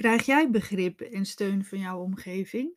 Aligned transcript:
Krijg 0.00 0.26
jij 0.26 0.50
begrip 0.50 1.00
en 1.00 1.24
steun 1.24 1.64
van 1.64 1.78
jouw 1.78 2.02
omgeving? 2.02 2.72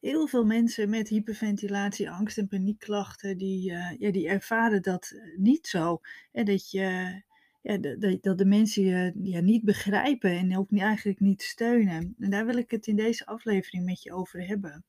Heel 0.00 0.26
veel 0.26 0.44
mensen 0.44 0.90
met 0.90 1.08
hyperventilatie, 1.08 2.10
angst 2.10 2.38
en 2.38 2.48
paniekklachten, 2.48 3.38
die, 3.38 3.72
eh, 3.72 3.98
ja, 3.98 4.10
die 4.10 4.28
ervaren 4.28 4.82
dat 4.82 5.12
eh, 5.14 5.38
niet 5.38 5.66
zo. 5.66 6.00
Hè, 6.32 6.42
dat, 6.42 6.70
je, 6.70 7.22
ja, 7.62 7.78
dat 8.20 8.38
de 8.38 8.44
mensen 8.44 8.82
je 8.84 9.12
ja, 9.22 9.40
niet 9.40 9.64
begrijpen 9.64 10.30
en 10.30 10.56
ook 10.56 10.70
niet, 10.70 10.82
eigenlijk 10.82 11.20
niet 11.20 11.42
steunen. 11.42 12.14
En 12.18 12.30
daar 12.30 12.46
wil 12.46 12.56
ik 12.56 12.70
het 12.70 12.86
in 12.86 12.96
deze 12.96 13.26
aflevering 13.26 13.84
met 13.84 14.02
je 14.02 14.12
over 14.12 14.46
hebben. 14.46 14.84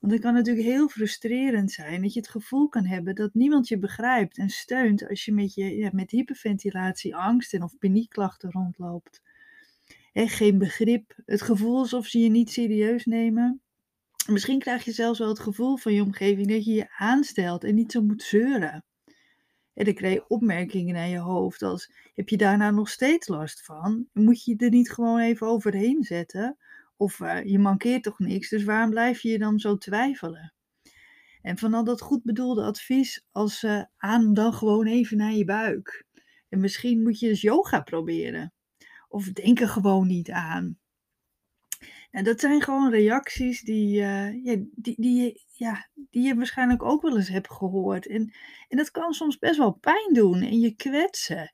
Want 0.00 0.12
het 0.12 0.22
kan 0.22 0.34
natuurlijk 0.34 0.66
heel 0.66 0.88
frustrerend 0.88 1.72
zijn 1.72 2.02
dat 2.02 2.12
je 2.12 2.20
het 2.20 2.28
gevoel 2.28 2.68
kan 2.68 2.86
hebben 2.86 3.14
dat 3.14 3.34
niemand 3.34 3.68
je 3.68 3.78
begrijpt 3.78 4.38
en 4.38 4.48
steunt 4.48 5.08
als 5.08 5.24
je 5.24 5.32
met, 5.32 5.54
je, 5.54 5.76
ja, 5.76 5.90
met 5.92 6.10
hyperventilatie, 6.10 7.16
angst 7.16 7.54
en 7.54 7.62
of 7.62 7.78
paniekklachten 7.78 8.50
rondloopt. 8.50 9.24
Hè, 10.16 10.26
geen 10.26 10.58
begrip, 10.58 11.12
het 11.24 11.42
gevoel 11.42 11.78
alsof 11.78 12.06
ze 12.06 12.18
je 12.18 12.28
niet 12.28 12.50
serieus 12.50 13.04
nemen. 13.04 13.62
Misschien 14.30 14.58
krijg 14.58 14.84
je 14.84 14.92
zelfs 14.92 15.18
wel 15.18 15.28
het 15.28 15.38
gevoel 15.40 15.76
van 15.76 15.92
je 15.92 16.02
omgeving 16.02 16.48
dat 16.48 16.64
je 16.64 16.72
je 16.72 16.90
aanstelt 16.96 17.64
en 17.64 17.74
niet 17.74 17.92
zo 17.92 18.02
moet 18.02 18.22
zeuren. 18.22 18.84
En 19.74 19.84
dan 19.84 19.94
krijg 19.94 20.14
je 20.14 20.28
opmerkingen 20.28 20.94
naar 20.94 21.08
je 21.08 21.18
hoofd 21.18 21.62
als, 21.62 21.92
heb 22.14 22.28
je 22.28 22.36
daar 22.36 22.56
nou 22.56 22.74
nog 22.74 22.88
steeds 22.88 23.28
last 23.28 23.64
van? 23.64 24.08
Moet 24.12 24.44
je 24.44 24.56
er 24.56 24.70
niet 24.70 24.92
gewoon 24.92 25.20
even 25.20 25.46
overheen 25.46 26.02
zetten? 26.02 26.56
Of 26.96 27.20
eh, 27.20 27.44
je 27.44 27.58
mankeert 27.58 28.02
toch 28.02 28.18
niks, 28.18 28.48
dus 28.48 28.64
waarom 28.64 28.90
blijf 28.90 29.20
je 29.20 29.28
je 29.28 29.38
dan 29.38 29.58
zo 29.58 29.76
twijfelen? 29.76 30.54
En 31.42 31.58
van 31.58 31.74
al 31.74 31.84
dat 31.84 32.00
goed 32.00 32.22
bedoelde 32.22 32.62
advies 32.62 33.24
als 33.30 33.62
uh, 33.62 33.82
aan 33.96 34.34
dan 34.34 34.52
gewoon 34.52 34.86
even 34.86 35.16
naar 35.16 35.32
je 35.32 35.44
buik. 35.44 36.06
En 36.48 36.60
misschien 36.60 37.02
moet 37.02 37.18
je 37.18 37.28
dus 37.28 37.40
yoga 37.40 37.80
proberen. 37.80 38.55
Of 39.16 39.32
denk 39.32 39.60
er 39.60 39.68
gewoon 39.68 40.06
niet 40.06 40.30
aan. 40.30 40.78
En 42.10 42.24
dat 42.24 42.40
zijn 42.40 42.62
gewoon 42.62 42.90
reacties 42.90 43.60
die, 43.60 44.00
uh, 44.00 44.62
die, 44.74 44.94
die, 44.96 45.44
ja, 45.50 45.88
die 45.92 46.22
je 46.22 46.34
waarschijnlijk 46.34 46.82
ook 46.82 47.02
wel 47.02 47.16
eens 47.16 47.28
hebt 47.28 47.50
gehoord. 47.50 48.06
En, 48.06 48.34
en 48.68 48.76
dat 48.76 48.90
kan 48.90 49.12
soms 49.12 49.38
best 49.38 49.56
wel 49.56 49.72
pijn 49.72 50.12
doen 50.12 50.40
en 50.42 50.60
je 50.60 50.74
kwetsen. 50.74 51.52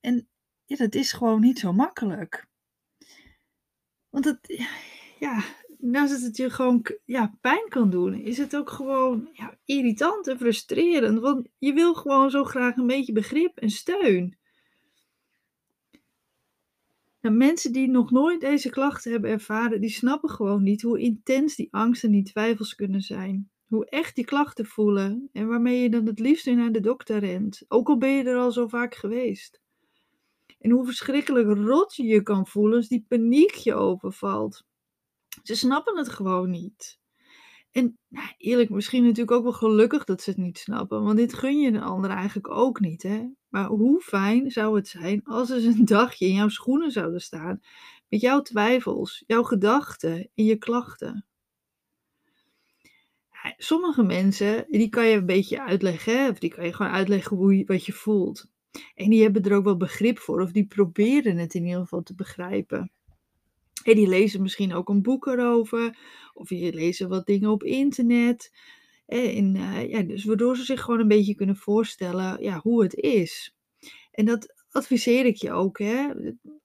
En 0.00 0.28
ja, 0.64 0.76
dat 0.76 0.94
is 0.94 1.12
gewoon 1.12 1.40
niet 1.40 1.58
zo 1.58 1.72
makkelijk. 1.72 2.46
Want 4.08 4.24
het, 4.24 4.66
ja, 5.18 5.44
naast 5.78 6.12
dat 6.12 6.20
het 6.20 6.36
je 6.36 6.50
gewoon 6.50 6.86
ja, 7.04 7.34
pijn 7.40 7.68
kan 7.68 7.90
doen, 7.90 8.14
is 8.14 8.38
het 8.38 8.56
ook 8.56 8.70
gewoon 8.70 9.28
ja, 9.32 9.58
irritant 9.64 10.26
en 10.26 10.38
frustrerend. 10.38 11.18
Want 11.18 11.48
je 11.58 11.72
wil 11.72 11.94
gewoon 11.94 12.30
zo 12.30 12.44
graag 12.44 12.76
een 12.76 12.86
beetje 12.86 13.12
begrip 13.12 13.58
en 13.58 13.70
steun. 13.70 14.40
Mensen 17.30 17.72
die 17.72 17.88
nog 17.88 18.10
nooit 18.10 18.40
deze 18.40 18.70
klachten 18.70 19.12
hebben 19.12 19.30
ervaren, 19.30 19.80
die 19.80 19.90
snappen 19.90 20.30
gewoon 20.30 20.62
niet 20.62 20.82
hoe 20.82 21.00
intens 21.00 21.56
die 21.56 21.68
angst 21.70 22.04
en 22.04 22.10
die 22.10 22.22
twijfels 22.22 22.74
kunnen 22.74 23.00
zijn. 23.00 23.50
Hoe 23.66 23.86
echt 23.86 24.14
die 24.14 24.24
klachten 24.24 24.66
voelen 24.66 25.28
en 25.32 25.48
waarmee 25.48 25.82
je 25.82 25.90
dan 25.90 26.06
het 26.06 26.18
liefst 26.18 26.44
weer 26.44 26.56
naar 26.56 26.72
de 26.72 26.80
dokter 26.80 27.18
rent, 27.18 27.64
ook 27.68 27.88
al 27.88 27.98
ben 27.98 28.10
je 28.10 28.24
er 28.24 28.36
al 28.36 28.52
zo 28.52 28.68
vaak 28.68 28.94
geweest. 28.94 29.60
En 30.58 30.70
hoe 30.70 30.84
verschrikkelijk 30.84 31.58
rot 31.58 31.96
je 31.96 32.04
je 32.04 32.22
kan 32.22 32.46
voelen 32.46 32.76
als 32.76 32.88
die 32.88 33.04
paniek 33.08 33.54
je 33.54 33.74
overvalt. 33.74 34.64
Ze 35.42 35.54
snappen 35.54 35.96
het 35.96 36.08
gewoon 36.08 36.50
niet. 36.50 37.00
En 37.72 37.98
nou, 38.08 38.28
eerlijk, 38.36 38.70
misschien 38.70 39.02
natuurlijk 39.02 39.30
ook 39.30 39.42
wel 39.42 39.52
gelukkig 39.52 40.04
dat 40.04 40.22
ze 40.22 40.30
het 40.30 40.38
niet 40.38 40.58
snappen, 40.58 41.02
want 41.02 41.16
dit 41.16 41.34
gun 41.34 41.60
je 41.60 41.68
een 41.68 41.82
ander 41.82 42.10
eigenlijk 42.10 42.50
ook 42.50 42.80
niet, 42.80 43.02
hè? 43.02 43.28
Maar 43.48 43.66
hoe 43.66 44.00
fijn 44.00 44.50
zou 44.50 44.76
het 44.76 44.88
zijn 44.88 45.24
als 45.24 45.48
ze 45.48 45.66
een 45.66 45.84
dagje 45.84 46.26
in 46.26 46.34
jouw 46.34 46.48
schoenen 46.48 46.90
zouden 46.90 47.20
staan, 47.20 47.60
met 48.08 48.20
jouw 48.20 48.42
twijfels, 48.42 49.24
jouw 49.26 49.42
gedachten 49.42 50.30
en 50.34 50.44
je 50.44 50.56
klachten. 50.56 51.26
Sommige 53.56 54.02
mensen, 54.02 54.66
die 54.68 54.88
kan 54.88 55.06
je 55.06 55.16
een 55.16 55.26
beetje 55.26 55.62
uitleggen, 55.62 56.18
hè? 56.18 56.28
of 56.28 56.38
die 56.38 56.54
kan 56.54 56.64
je 56.64 56.74
gewoon 56.74 56.92
uitleggen 56.92 57.36
hoe 57.36 57.58
je, 57.58 57.64
wat 57.64 57.86
je 57.86 57.92
voelt. 57.92 58.50
En 58.94 59.10
die 59.10 59.22
hebben 59.22 59.42
er 59.42 59.56
ook 59.56 59.64
wel 59.64 59.76
begrip 59.76 60.18
voor, 60.18 60.40
of 60.40 60.52
die 60.52 60.66
proberen 60.66 61.36
het 61.36 61.54
in 61.54 61.64
ieder 61.64 61.80
geval 61.80 62.02
te 62.02 62.14
begrijpen. 62.14 62.90
En 63.82 63.94
die 63.94 64.08
lezen 64.08 64.42
misschien 64.42 64.74
ook 64.74 64.88
een 64.88 65.02
boek 65.02 65.26
erover, 65.26 65.98
of 66.32 66.48
die 66.48 66.74
lezen 66.74 67.08
wat 67.08 67.26
dingen 67.26 67.50
op 67.50 67.62
internet. 67.62 68.52
En, 69.06 69.54
uh, 69.54 69.90
ja, 69.90 70.02
dus 70.02 70.24
waardoor 70.24 70.56
ze 70.56 70.64
zich 70.64 70.80
gewoon 70.80 71.00
een 71.00 71.08
beetje 71.08 71.34
kunnen 71.34 71.56
voorstellen 71.56 72.42
ja, 72.42 72.58
hoe 72.58 72.82
het 72.82 72.94
is. 72.94 73.56
En 74.10 74.24
dat 74.24 74.54
adviseer 74.70 75.26
ik 75.26 75.36
je 75.36 75.52
ook. 75.52 75.78
Hè? 75.78 76.08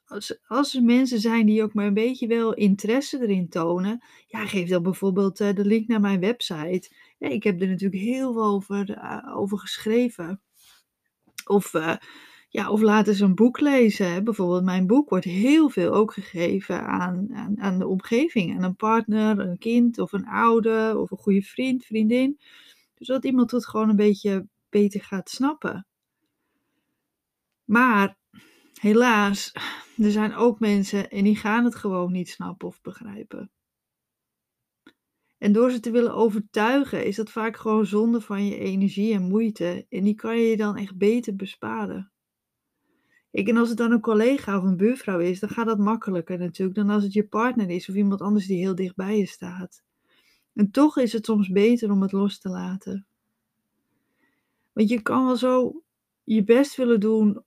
Als, 0.06 0.40
als 0.48 0.76
er 0.76 0.84
mensen 0.84 1.20
zijn 1.20 1.46
die 1.46 1.64
ook 1.64 1.74
maar 1.74 1.86
een 1.86 1.94
beetje 1.94 2.28
wel 2.28 2.54
interesse 2.54 3.22
erin 3.22 3.50
tonen, 3.50 4.04
ja, 4.28 4.46
geef 4.46 4.70
dan 4.70 4.84
bijvoorbeeld 4.84 5.40
uh, 5.40 5.54
de 5.54 5.66
link 5.66 5.88
naar 5.88 6.00
mijn 6.00 6.20
website. 6.20 6.92
Ik 7.18 7.44
heb 7.44 7.62
er 7.62 7.68
natuurlijk 7.68 8.02
heel 8.02 8.34
veel 8.34 8.44
over, 8.44 8.90
uh, 8.90 9.38
over 9.38 9.58
geschreven. 9.58 10.42
Of 11.46 11.74
ja, 12.50 12.70
of 12.72 12.82
laten 12.82 13.14
ze 13.16 13.24
een 13.24 13.36
boek 13.36 13.60
lezen. 13.60 14.24
Bijvoorbeeld 14.24 14.64
mijn 14.64 14.88
boek 14.88 15.10
wordt 15.10 15.26
heel 15.26 15.70
veel 15.70 15.94
ook 15.94 16.14
gegeven 16.14 16.88
aan, 16.88 17.28
aan, 17.34 17.60
aan 17.62 17.80
de 17.80 17.88
omgeving. 17.88 18.56
Aan 18.56 18.64
een 18.64 18.76
partner, 18.76 19.40
een 19.40 19.58
kind 19.58 20.00
of 20.00 20.12
een 20.12 20.28
ouder 20.28 20.98
of 21.00 21.12
een 21.12 21.18
goede 21.18 21.42
vriend, 21.42 21.86
vriendin. 21.86 22.40
Dus 22.96 23.08
dat 23.08 23.26
iemand 23.26 23.52
het 23.52 23.68
gewoon 23.68 23.90
een 23.90 23.96
beetje 23.96 24.48
beter 24.70 25.02
gaat 25.02 25.30
snappen. 25.30 25.86
Maar 27.64 28.18
helaas, 28.74 29.52
er 29.98 30.12
zijn 30.12 30.36
ook 30.36 30.60
mensen 30.60 31.10
en 31.10 31.24
die 31.24 31.36
gaan 31.36 31.64
het 31.64 31.76
gewoon 31.76 32.12
niet 32.12 32.30
snappen 32.30 32.68
of 32.68 32.82
begrijpen. 32.82 33.52
En 35.38 35.52
door 35.52 35.72
ze 35.72 35.80
te 35.80 35.92
willen 35.92 36.14
overtuigen, 36.14 37.06
is 37.06 37.16
dat 37.16 37.32
vaak 37.32 37.58
gewoon 37.58 37.86
zonde 37.86 38.22
van 38.22 38.46
je 38.46 38.58
energie 38.58 39.14
en 39.14 39.28
moeite. 39.28 39.86
En 39.90 40.04
die 40.04 40.16
kan 40.16 40.38
je 40.38 40.58
dan 40.58 40.78
echt 40.78 40.98
beter 40.98 41.36
besparen. 41.36 42.12
Ik, 43.38 43.48
en 43.48 43.58
als 43.58 43.70
het 43.70 43.78
dan 43.78 43.92
een 43.92 44.02
collega 44.02 44.58
of 44.58 44.64
een 44.64 44.78
buurvrouw 44.78 45.20
is, 45.20 45.40
dan 45.40 45.50
gaat 45.50 45.66
dat 45.66 45.78
makkelijker 45.78 46.38
natuurlijk 46.38 46.78
dan 46.78 46.90
als 46.90 47.04
het 47.04 47.14
je 47.14 47.28
partner 47.28 47.70
is 47.70 47.90
of 47.90 47.96
iemand 47.96 48.22
anders 48.22 48.46
die 48.46 48.58
heel 48.58 48.76
dicht 48.76 48.96
bij 48.96 49.18
je 49.18 49.26
staat. 49.26 49.84
En 50.54 50.72
toch 50.72 50.98
is 50.98 51.14
het 51.14 51.26
soms 51.26 51.50
beter 51.50 51.92
om 51.92 52.02
het 52.02 52.12
los 52.12 52.40
te 52.40 52.50
laten. 52.50 53.06
Want 54.74 54.90
je 54.90 55.02
kan 55.02 55.26
wel 55.26 55.36
zo 55.36 55.84
je 56.24 56.44
best 56.44 56.76
willen 56.76 57.00
doen 57.00 57.44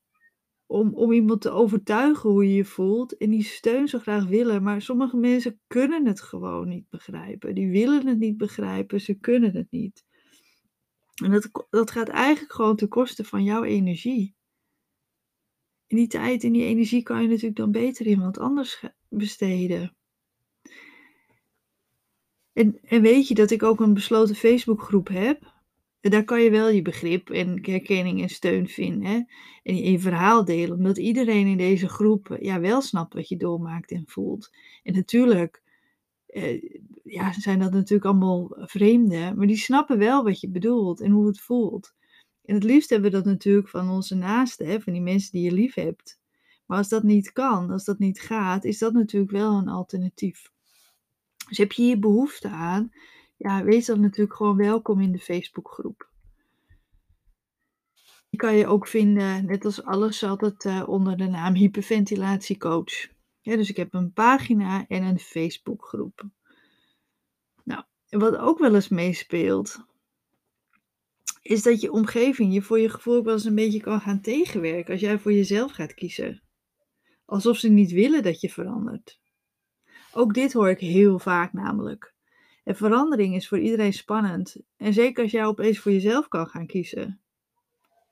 om, 0.67 0.95
om 0.95 1.13
iemand 1.13 1.41
te 1.41 1.51
overtuigen 1.51 2.31
hoe 2.31 2.49
je 2.49 2.55
je 2.55 2.65
voelt 2.65 3.17
en 3.17 3.31
die 3.31 3.45
steun 3.45 3.89
zo 3.89 3.99
graag 3.99 4.27
willen, 4.27 4.63
maar 4.63 4.83
sommige 4.83 5.17
mensen 5.17 5.61
kunnen 5.67 6.07
het 6.07 6.21
gewoon 6.21 6.69
niet 6.69 6.89
begrijpen. 6.89 7.55
Die 7.55 7.71
willen 7.71 8.07
het 8.07 8.19
niet 8.19 8.37
begrijpen, 8.37 9.01
ze 9.01 9.15
kunnen 9.15 9.57
het 9.57 9.71
niet. 9.71 10.05
En 11.25 11.31
dat, 11.31 11.67
dat 11.71 11.91
gaat 11.91 12.09
eigenlijk 12.09 12.53
gewoon 12.53 12.77
ten 12.77 12.89
koste 12.89 13.25
van 13.25 13.45
jouw 13.45 13.63
energie. 13.63 14.39
En 15.91 15.97
die 15.97 16.07
tijd 16.07 16.45
en 16.45 16.53
die 16.53 16.65
energie 16.65 17.03
kan 17.03 17.23
je 17.23 17.29
natuurlijk 17.29 17.57
dan 17.57 17.71
beter 17.71 18.07
in 18.07 18.21
wat 18.21 18.39
anders 18.39 18.85
besteden. 19.09 19.95
En, 22.53 22.79
en 22.83 23.03
weet 23.03 23.29
je 23.29 23.35
dat 23.35 23.51
ik 23.51 23.63
ook 23.63 23.81
een 23.81 23.95
besloten 23.95 24.35
Facebookgroep 24.35 25.09
heb? 25.09 25.53
En 26.01 26.11
daar 26.11 26.25
kan 26.25 26.43
je 26.43 26.51
wel 26.51 26.69
je 26.69 26.83
begrip 26.83 27.31
en 27.31 27.59
herkenning 27.63 28.23
en 28.23 28.29
steun 28.29 28.69
vinden. 28.69 29.11
Hè? 29.11 29.23
En 29.63 29.77
je, 29.77 29.99
verhaal 29.99 30.45
delen. 30.45 30.77
Omdat 30.77 30.99
iedereen 30.99 31.47
in 31.47 31.57
deze 31.57 31.89
groep 31.89 32.37
ja, 32.41 32.61
wel 32.61 32.81
snapt 32.81 33.15
wat 33.15 33.29
je 33.29 33.37
doormaakt 33.37 33.91
en 33.91 34.05
voelt. 34.07 34.51
En 34.83 34.95
natuurlijk 34.95 35.63
eh, 36.27 36.63
ja, 37.05 37.33
zijn 37.33 37.59
dat 37.59 37.73
natuurlijk 37.73 38.05
allemaal 38.05 38.57
vreemden. 38.57 39.37
Maar 39.37 39.47
die 39.47 39.57
snappen 39.57 39.99
wel 39.99 40.25
wat 40.25 40.41
je 40.41 40.49
bedoelt 40.49 41.01
en 41.01 41.11
hoe 41.11 41.27
het 41.27 41.41
voelt. 41.41 41.95
En 42.51 42.57
het 42.57 42.65
liefst 42.65 42.91
hebben 42.91 43.11
we 43.11 43.17
dat 43.17 43.25
natuurlijk 43.25 43.69
van 43.69 43.91
onze 43.91 44.15
naasten, 44.15 44.67
hè, 44.67 44.81
van 44.81 44.93
die 44.93 45.03
mensen 45.03 45.33
die 45.33 45.43
je 45.43 45.53
lief 45.53 45.75
hebt. 45.75 46.21
Maar 46.67 46.79
als 46.79 46.89
dat 46.89 47.03
niet 47.03 47.33
kan, 47.33 47.71
als 47.71 47.85
dat 47.85 47.99
niet 47.99 48.21
gaat, 48.21 48.65
is 48.65 48.79
dat 48.79 48.93
natuurlijk 48.93 49.33
wel 49.33 49.59
een 49.59 49.69
alternatief. 49.69 50.51
Dus 51.49 51.59
heb 51.59 51.73
je 51.73 51.83
hier 51.83 51.99
behoefte 51.99 52.49
aan, 52.49 52.93
ja, 53.37 53.65
wees 53.65 53.87
dan 53.87 54.01
natuurlijk 54.01 54.37
gewoon 54.37 54.57
welkom 54.57 55.01
in 55.01 55.13
de 55.13 55.19
Facebookgroep. 55.19 56.09
Die 58.31 58.41
kan 58.41 58.57
je 58.57 58.67
ook 58.67 58.87
vinden, 58.87 59.47
net 59.47 59.65
als 59.65 59.83
alles, 59.85 60.25
altijd 60.25 60.65
uh, 60.65 60.89
onder 60.89 61.17
de 61.17 61.27
naam 61.27 61.55
hyperventilatiecoach. 61.55 63.09
Ja, 63.41 63.57
dus 63.57 63.69
ik 63.69 63.77
heb 63.77 63.95
een 63.95 64.13
pagina 64.13 64.87
en 64.89 65.03
een 65.03 65.19
Facebookgroep. 65.19 66.25
Nou, 67.65 67.83
wat 68.09 68.37
ook 68.37 68.59
wel 68.59 68.75
eens 68.75 68.89
meespeelt, 68.89 69.89
is 71.43 71.63
dat 71.63 71.81
je 71.81 71.93
omgeving 71.93 72.55
je 72.55 72.63
voor 72.63 72.79
je 72.79 72.89
gevoel 72.89 73.17
ook 73.17 73.25
wel 73.25 73.35
eens 73.35 73.45
een 73.45 73.55
beetje 73.55 73.81
kan 73.81 74.01
gaan 74.01 74.21
tegenwerken 74.21 74.93
als 74.93 75.01
jij 75.01 75.19
voor 75.19 75.33
jezelf 75.33 75.73
gaat 75.73 75.95
kiezen. 75.95 76.43
Alsof 77.25 77.57
ze 77.57 77.69
niet 77.69 77.91
willen 77.91 78.23
dat 78.23 78.41
je 78.41 78.51
verandert. 78.51 79.21
Ook 80.13 80.35
dit 80.35 80.53
hoor 80.53 80.71
ik 80.71 80.79
heel 80.79 81.19
vaak 81.19 81.53
namelijk. 81.53 82.15
En 82.65 82.77
verandering 82.77 83.35
is 83.35 83.49
voor 83.49 83.59
iedereen 83.59 83.93
spannend. 83.93 84.57
En 84.77 84.93
zeker 84.93 85.23
als 85.23 85.33
jij 85.33 85.47
opeens 85.47 85.79
voor 85.79 85.93
jezelf 85.93 86.29
kan 86.29 86.47
gaan 86.47 86.67
kiezen. 86.67 87.21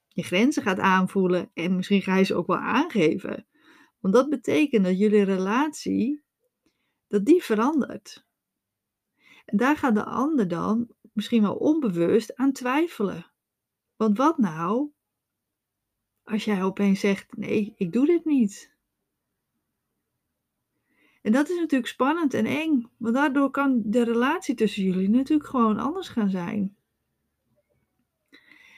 Je 0.09 0.23
grenzen 0.23 0.63
gaat 0.63 0.79
aanvoelen 0.79 1.51
en 1.55 1.77
misschien 1.77 2.03
ga 2.03 2.17
je 2.17 2.25
ze 2.25 2.35
ook 2.35 2.47
wel 2.47 2.57
aangeven. 2.57 3.47
Want 4.01 4.15
dat 4.15 4.29
betekent 4.29 4.85
dat 4.85 4.99
jullie 4.99 5.25
relatie 5.25 6.23
dat 7.09 7.25
die 7.25 7.43
verandert. 7.43 8.27
En 9.45 9.57
daar 9.57 9.77
gaat 9.77 9.95
de 9.95 10.05
ander 10.05 10.49
dan, 10.49 10.89
misschien 11.19 11.43
wel 11.43 11.55
onbewust, 11.55 12.37
aan 12.37 12.53
twijfelen. 12.53 13.26
Want 13.97 14.17
wat 14.17 14.38
nou 14.38 14.91
als 16.23 16.44
jij 16.44 16.62
opeens 16.62 17.00
zegt: 17.00 17.37
nee, 17.37 17.75
ik 17.76 17.93
doe 17.93 18.06
dit 18.06 18.25
niet? 18.25 18.76
En 21.23 21.32
dat 21.32 21.49
is 21.49 21.56
natuurlijk 21.56 21.91
spannend 21.91 22.35
en 22.35 22.47
eng, 22.47 22.91
want 22.97 23.15
daardoor 23.15 23.50
kan 23.50 23.82
de 23.85 24.05
relatie 24.05 24.55
tussen 24.55 24.82
jullie 24.82 25.09
natuurlijk 25.09 25.49
gewoon 25.49 25.79
anders 25.79 26.09
gaan 26.09 26.31
zijn. 26.31 26.76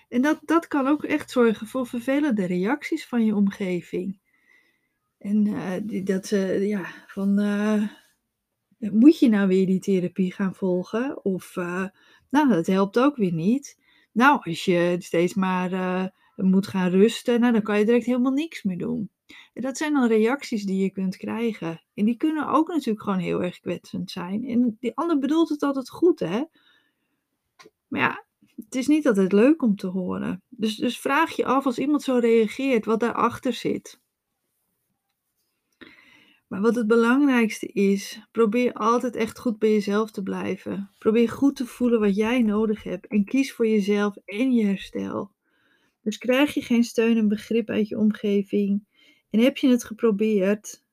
En 0.08 0.22
dat, 0.22 0.40
dat 0.44 0.66
kan 0.66 0.86
ook 0.86 1.04
echt 1.04 1.30
zorgen 1.30 1.66
voor 1.66 1.86
vervelende 1.86 2.44
reacties 2.44 3.06
van 3.06 3.24
je 3.24 3.34
omgeving. 3.34 4.18
En 5.18 5.46
uh, 5.46 6.04
dat 6.04 6.26
ze, 6.26 6.36
ja, 6.66 6.84
van, 7.06 7.40
uh, 7.40 7.88
moet 8.78 9.18
je 9.18 9.28
nou 9.28 9.48
weer 9.48 9.66
die 9.66 9.80
therapie 9.80 10.32
gaan 10.32 10.54
volgen? 10.54 11.24
Of, 11.24 11.56
uh, 11.56 11.86
nou, 12.30 12.48
dat 12.48 12.66
helpt 12.66 12.98
ook 12.98 13.16
weer 13.16 13.32
niet. 13.32 13.78
Nou, 14.12 14.40
als 14.42 14.64
je 14.64 14.96
steeds 14.98 15.34
maar 15.34 16.12
moet 16.36 16.66
gaan 16.66 16.90
rusten, 16.90 17.40
nou, 17.40 17.52
dan 17.52 17.62
kan 17.62 17.78
je 17.78 17.84
direct 17.84 18.06
helemaal 18.06 18.32
niks 18.32 18.62
meer 18.62 18.78
doen. 18.78 19.10
En 19.54 19.62
dat 19.62 19.76
zijn 19.76 19.92
dan 19.92 20.06
reacties 20.06 20.64
die 20.64 20.82
je 20.82 20.90
kunt 20.90 21.16
krijgen. 21.16 21.82
En 21.94 22.04
die 22.04 22.16
kunnen 22.16 22.48
ook 22.48 22.68
natuurlijk 22.68 23.04
gewoon 23.04 23.18
heel 23.18 23.42
erg 23.42 23.60
kwetsend 23.60 24.10
zijn. 24.10 24.44
En 24.44 24.76
die 24.80 24.96
ander 24.96 25.18
bedoelt 25.18 25.48
het 25.48 25.62
altijd 25.62 25.90
goed, 25.90 26.20
hè? 26.20 26.42
Maar 27.88 28.00
ja, 28.00 28.24
het 28.56 28.74
is 28.74 28.86
niet 28.86 29.06
altijd 29.06 29.32
leuk 29.32 29.62
om 29.62 29.76
te 29.76 29.86
horen. 29.86 30.42
Dus, 30.48 30.76
dus 30.76 30.98
vraag 30.98 31.30
je 31.30 31.44
af 31.44 31.66
als 31.66 31.78
iemand 31.78 32.02
zo 32.02 32.18
reageert, 32.18 32.84
wat 32.84 33.00
daarachter 33.00 33.52
zit. 33.52 33.99
Maar 36.50 36.60
wat 36.60 36.74
het 36.74 36.86
belangrijkste 36.86 37.66
is, 37.66 38.26
probeer 38.32 38.72
altijd 38.72 39.16
echt 39.16 39.38
goed 39.38 39.58
bij 39.58 39.72
jezelf 39.72 40.10
te 40.10 40.22
blijven. 40.22 40.90
Probeer 40.98 41.28
goed 41.28 41.56
te 41.56 41.66
voelen 41.66 42.00
wat 42.00 42.16
jij 42.16 42.42
nodig 42.42 42.82
hebt 42.82 43.06
en 43.06 43.24
kies 43.24 43.52
voor 43.52 43.66
jezelf 43.66 44.16
en 44.24 44.52
je 44.52 44.64
herstel. 44.64 45.30
Dus 46.02 46.18
krijg 46.18 46.54
je 46.54 46.62
geen 46.62 46.84
steun 46.84 47.16
en 47.16 47.28
begrip 47.28 47.68
uit 47.68 47.88
je 47.88 47.98
omgeving 47.98 48.84
en 49.30 49.40
heb 49.40 49.56
je 49.56 49.68
het 49.68 49.84
geprobeerd, 49.84 50.84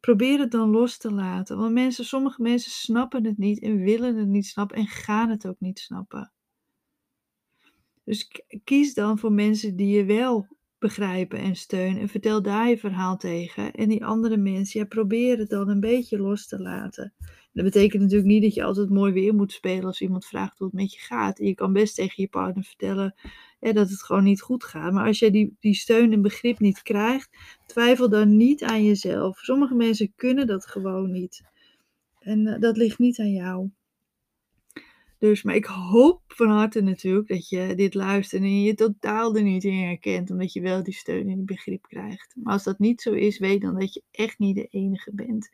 probeer 0.00 0.38
het 0.38 0.50
dan 0.50 0.70
los 0.70 0.98
te 0.98 1.12
laten. 1.12 1.56
Want 1.56 1.72
mensen, 1.72 2.04
sommige 2.04 2.42
mensen 2.42 2.70
snappen 2.70 3.24
het 3.24 3.38
niet 3.38 3.60
en 3.60 3.82
willen 3.82 4.16
het 4.16 4.28
niet 4.28 4.46
snappen 4.46 4.76
en 4.76 4.86
gaan 4.86 5.30
het 5.30 5.46
ook 5.46 5.60
niet 5.60 5.78
snappen. 5.78 6.32
Dus 8.04 8.30
kies 8.64 8.94
dan 8.94 9.18
voor 9.18 9.32
mensen 9.32 9.76
die 9.76 9.96
je 9.96 10.04
wel 10.04 10.46
begrijpen 10.80 11.38
en 11.38 11.56
steunen 11.56 12.00
en 12.00 12.08
vertel 12.08 12.42
daar 12.42 12.68
je 12.68 12.78
verhaal 12.78 13.16
tegen. 13.16 13.72
En 13.72 13.88
die 13.88 14.04
andere 14.04 14.36
mensen, 14.36 14.80
ja, 14.80 14.86
probeer 14.86 15.38
het 15.38 15.48
dan 15.48 15.68
een 15.68 15.80
beetje 15.80 16.18
los 16.18 16.46
te 16.46 16.60
laten. 16.60 17.12
Dat 17.52 17.64
betekent 17.64 18.02
natuurlijk 18.02 18.28
niet 18.28 18.42
dat 18.42 18.54
je 18.54 18.62
altijd 18.62 18.90
mooi 18.90 19.12
weer 19.12 19.34
moet 19.34 19.52
spelen 19.52 19.84
als 19.84 20.00
iemand 20.00 20.26
vraagt 20.26 20.58
hoe 20.58 20.66
het 20.66 20.76
met 20.76 20.92
je 20.92 21.00
gaat. 21.00 21.38
Je 21.38 21.54
kan 21.54 21.72
best 21.72 21.94
tegen 21.94 22.22
je 22.22 22.28
partner 22.28 22.64
vertellen 22.64 23.14
dat 23.60 23.90
het 23.90 24.02
gewoon 24.02 24.24
niet 24.24 24.40
goed 24.40 24.64
gaat. 24.64 24.92
Maar 24.92 25.06
als 25.06 25.18
je 25.18 25.30
die, 25.30 25.56
die 25.60 25.74
steun 25.74 26.12
en 26.12 26.22
begrip 26.22 26.58
niet 26.58 26.82
krijgt, 26.82 27.30
twijfel 27.66 28.08
dan 28.08 28.36
niet 28.36 28.62
aan 28.62 28.84
jezelf. 28.84 29.38
Sommige 29.38 29.74
mensen 29.74 30.12
kunnen 30.16 30.46
dat 30.46 30.66
gewoon 30.66 31.10
niet. 31.10 31.42
En 32.20 32.46
uh, 32.46 32.58
dat 32.58 32.76
ligt 32.76 32.98
niet 32.98 33.18
aan 33.18 33.32
jou. 33.32 33.70
Dus, 35.20 35.42
maar 35.42 35.54
ik 35.54 35.64
hoop 35.64 36.22
van 36.26 36.48
harte 36.48 36.80
natuurlijk 36.80 37.28
dat 37.28 37.48
je 37.48 37.74
dit 37.74 37.94
luistert 37.94 38.42
en 38.42 38.62
je 38.62 38.74
totaal 38.74 39.36
er 39.36 39.42
niet 39.42 39.64
in 39.64 39.78
herkent, 39.78 40.30
omdat 40.30 40.52
je 40.52 40.60
wel 40.60 40.82
die 40.82 40.94
steun 40.94 41.28
en 41.28 41.36
die 41.36 41.44
begrip 41.44 41.82
krijgt. 41.82 42.34
Maar 42.42 42.52
als 42.52 42.64
dat 42.64 42.78
niet 42.78 43.02
zo 43.02 43.12
is, 43.12 43.38
weet 43.38 43.60
dan 43.60 43.78
dat 43.78 43.94
je 43.94 44.02
echt 44.10 44.38
niet 44.38 44.56
de 44.56 44.66
enige 44.66 45.10
bent. 45.14 45.50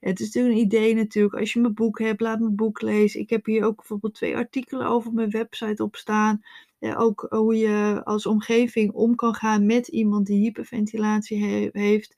Het 0.00 0.20
is 0.20 0.26
natuurlijk 0.26 0.54
een 0.54 0.64
idee 0.64 0.94
natuurlijk, 0.94 1.34
als 1.34 1.52
je 1.52 1.60
mijn 1.60 1.74
boek 1.74 1.98
hebt, 1.98 2.20
laat 2.20 2.40
mijn 2.40 2.54
boek 2.54 2.80
lezen. 2.80 3.20
Ik 3.20 3.30
heb 3.30 3.46
hier 3.46 3.64
ook 3.64 3.76
bijvoorbeeld 3.76 4.14
twee 4.14 4.36
artikelen 4.36 4.86
over 4.86 5.12
mijn 5.12 5.30
website 5.30 5.82
op 5.82 5.96
staan. 5.96 6.40
Ook 6.80 7.26
hoe 7.28 7.56
je 7.56 8.00
als 8.04 8.26
omgeving 8.26 8.92
om 8.92 9.14
kan 9.14 9.34
gaan 9.34 9.66
met 9.66 9.88
iemand 9.88 10.26
die 10.26 10.40
hyperventilatie 10.40 11.70
heeft. 11.72 12.16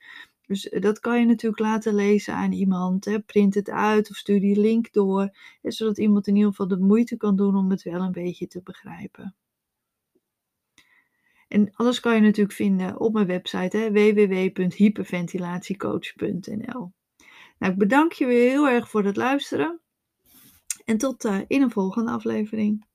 Dus 0.52 0.68
eh, 0.68 0.80
dat 0.80 1.00
kan 1.00 1.20
je 1.20 1.26
natuurlijk 1.26 1.62
laten 1.62 1.94
lezen 1.94 2.34
aan 2.34 2.52
iemand. 2.52 3.04
Hè. 3.04 3.20
Print 3.20 3.54
het 3.54 3.70
uit 3.70 4.10
of 4.10 4.16
stuur 4.16 4.40
die 4.40 4.60
link 4.60 4.92
door. 4.92 5.36
Zodat 5.62 5.98
iemand 5.98 6.26
in 6.26 6.34
ieder 6.34 6.50
geval 6.50 6.68
de 6.68 6.78
moeite 6.78 7.16
kan 7.16 7.36
doen 7.36 7.56
om 7.56 7.70
het 7.70 7.82
wel 7.82 8.00
een 8.00 8.12
beetje 8.12 8.46
te 8.46 8.62
begrijpen. 8.62 9.34
En 11.48 11.74
alles 11.74 12.00
kan 12.00 12.14
je 12.14 12.20
natuurlijk 12.20 12.56
vinden 12.56 13.00
op 13.00 13.12
mijn 13.12 13.26
website 13.26 13.90
www.hyperventilatiecoach.nl. 13.92 16.92
Nou, 17.58 17.72
ik 17.72 17.78
bedank 17.78 18.12
je 18.12 18.26
weer 18.26 18.50
heel 18.50 18.68
erg 18.68 18.90
voor 18.90 19.04
het 19.04 19.16
luisteren. 19.16 19.80
En 20.84 20.98
tot 20.98 21.24
uh, 21.24 21.40
in 21.46 21.62
een 21.62 21.70
volgende 21.70 22.10
aflevering. 22.10 22.86